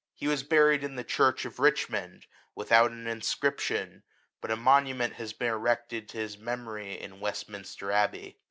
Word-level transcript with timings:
He 0.15 0.27
was 0.27 0.41
bu 0.41 0.63
ried 0.63 0.83
in 0.83 0.95
the 0.95 1.03
church 1.03 1.45
of 1.45 1.59
Richmond, 1.59 2.25
without 2.55 2.89
an 2.89 3.05
inscription; 3.05 4.01
but 4.41 4.49
a 4.49 4.55
monument 4.55 5.13
has 5.17 5.31
been 5.31 5.49
erected 5.51 6.09
to 6.09 6.17
his 6.17 6.39
memory 6.39 6.99
in 6.99 7.19
Westminster 7.19 7.91
abbey. 7.91 8.39